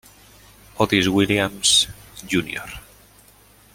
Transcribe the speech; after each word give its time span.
Otis 0.79 1.07
Williams, 1.09 1.85
Jr. 2.27 2.81